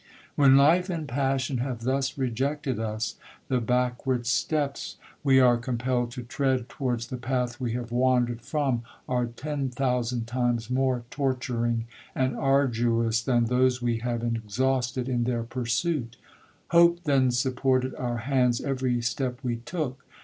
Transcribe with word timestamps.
When 0.33 0.57
life 0.57 0.89
and 0.89 1.07
passion 1.07 1.59
have 1.59 1.81
thus 1.81 2.17
rejected 2.17 2.79
us, 2.79 3.17
the 3.49 3.61
backward 3.61 4.25
steps 4.25 4.97
we 5.23 5.39
are 5.39 5.57
compelled 5.57 6.09
to 6.13 6.23
tread 6.23 6.67
towards 6.69 7.05
the 7.05 7.17
path 7.17 7.59
we 7.59 7.73
have 7.73 7.91
wandered 7.91 8.41
from, 8.41 8.81
are 9.07 9.27
ten 9.27 9.69
thousand 9.69 10.25
times 10.25 10.71
more 10.71 11.03
torturing 11.11 11.85
and 12.15 12.35
arduous 12.35 13.21
than 13.21 13.45
those 13.45 13.79
we 13.79 13.99
have 13.99 14.23
exhausted 14.23 15.07
in 15.07 15.25
their 15.25 15.43
pursuit. 15.43 16.17
Hope 16.69 17.03
then 17.03 17.29
supported 17.29 17.93
our 17.93 18.17
hands 18.25 18.59
every 18.59 19.03
step 19.03 19.37
we 19.43 19.57
took. 19.57 20.03